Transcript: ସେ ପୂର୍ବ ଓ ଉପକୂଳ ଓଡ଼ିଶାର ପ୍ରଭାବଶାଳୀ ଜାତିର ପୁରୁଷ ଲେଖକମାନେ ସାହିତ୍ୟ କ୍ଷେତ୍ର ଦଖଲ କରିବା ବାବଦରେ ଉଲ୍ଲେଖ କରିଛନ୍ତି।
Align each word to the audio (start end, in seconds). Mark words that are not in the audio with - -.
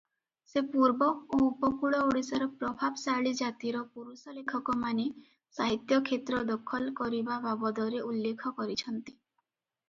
ସେ 0.51 0.61
ପୂର୍ବ 0.75 1.09
ଓ 1.39 1.41
ଉପକୂଳ 1.47 1.99
ଓଡ଼ିଶାର 2.05 2.47
ପ୍ରଭାବଶାଳୀ 2.61 3.33
ଜାତିର 3.41 3.83
ପୁରୁଷ 3.97 4.33
ଲେଖକମାନେ 4.39 5.05
ସାହିତ୍ୟ 5.59 6.01
କ୍ଷେତ୍ର 6.09 6.41
ଦଖଲ 6.49 6.97
କରିବା 7.03 7.39
ବାବଦରେ 7.47 8.03
ଉଲ୍ଲେଖ 8.09 8.55
କରିଛନ୍ତି। 8.63 9.15